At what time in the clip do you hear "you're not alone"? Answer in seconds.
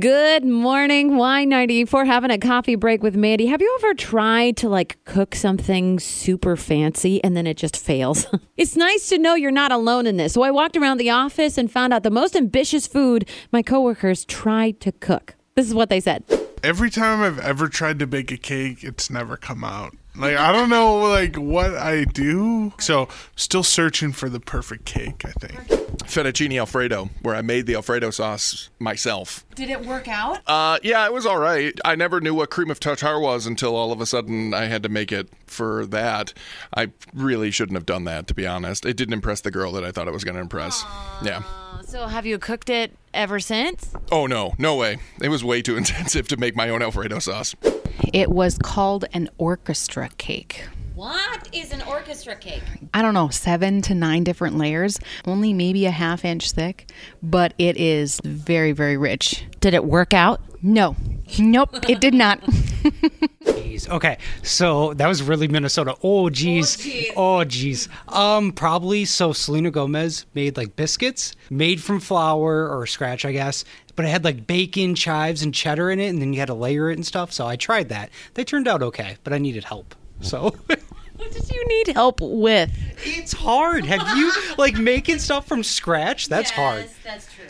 9.36-10.08